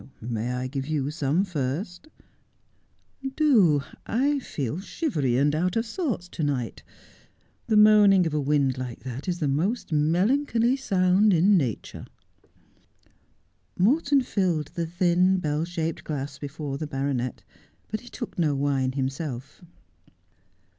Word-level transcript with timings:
'May 0.19 0.51
I 0.51 0.65
give 0.65 0.87
you 0.87 1.11
some 1.11 1.43
first 1.43 2.07
1 3.21 3.33
''Do. 3.35 3.83
I 4.07 4.39
feel 4.39 4.79
shivery 4.79 5.37
and 5.37 5.53
out 5.53 5.75
of 5.75 5.85
sorts 5.85 6.27
to 6.29 6.43
night. 6.43 6.81
The 7.67 7.77
moaning 7.77 8.25
of 8.25 8.33
a 8.33 8.41
wind 8.41 8.79
like 8.79 9.03
that 9.03 9.27
is 9.27 9.37
the 9.37 9.47
most 9.47 9.91
melancholy 9.91 10.75
sound 10.75 11.35
in 11.35 11.55
nature.' 11.55 12.07
Morton 13.77 14.21
filled 14.23 14.69
the 14.73 14.87
thin, 14.87 15.37
bell 15.37 15.65
shaped 15.65 16.03
glass 16.03 16.39
before 16.39 16.79
the 16.79 16.87
baronet, 16.87 17.43
but 17.89 17.99
he 17.99 18.09
took 18.09 18.39
no 18.39 18.55
wine 18.55 18.93
himself. 18.93 19.61